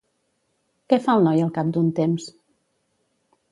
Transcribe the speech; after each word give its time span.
Què 0.93 0.99
fa 1.03 1.15
el 1.19 1.27
noi 1.27 1.45
al 1.47 1.53
cap 1.59 1.71
d'un 1.77 1.93
temps? 2.01 2.27